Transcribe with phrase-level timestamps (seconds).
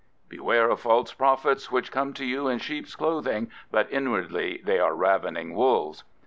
[0.29, 4.95] "Beware of false prophets, which come to you in sheep's clothing, but inwardly they are
[4.95, 6.03] ravening wolves."